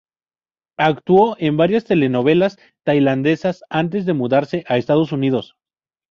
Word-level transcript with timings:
Actuó 0.79 1.35
en 1.37 1.57
varias 1.57 1.85
telenovelas 1.85 2.57
tailandesas 2.83 3.61
antes 3.69 4.07
de 4.07 4.13
mudarse 4.13 4.63
a 4.67 4.77
Estados 4.77 5.11
Unidos. 5.11 5.55